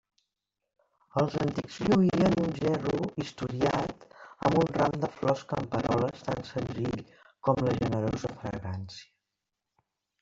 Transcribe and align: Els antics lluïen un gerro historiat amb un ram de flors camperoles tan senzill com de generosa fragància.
Els 1.23 1.35
antics 1.45 1.75
lluïen 1.89 2.35
un 2.45 2.55
gerro 2.61 3.03
historiat 3.23 4.07
amb 4.49 4.57
un 4.63 4.73
ram 4.79 4.97
de 5.05 5.11
flors 5.19 5.45
camperoles 5.53 6.27
tan 6.31 6.43
senzill 6.49 7.07
com 7.49 7.63
de 7.69 7.75
generosa 7.85 8.33
fragància. 8.41 9.11